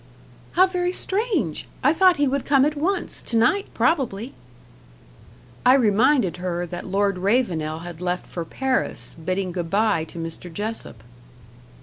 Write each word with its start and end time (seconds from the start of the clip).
"How 0.53 0.65
very 0.65 0.93
strange! 0.93 1.67
I 1.83 1.93
thought 1.93 2.17
he 2.17 2.27
would 2.27 2.43
come 2.43 2.65
at 2.65 2.75
once 2.75 3.21
to 3.21 3.37
night, 3.37 3.67
probably." 3.75 4.33
I 5.63 5.75
reminded 5.75 6.37
her 6.37 6.65
that 6.65 6.87
Lord 6.87 7.19
Ravenel 7.19 7.81
had 7.83 8.01
left 8.01 8.25
for 8.25 8.43
Paris, 8.43 9.15
bidding 9.23 9.51
goodbye 9.51 10.05
to 10.05 10.17
Mr. 10.17 10.51
Jessop. 10.51 11.03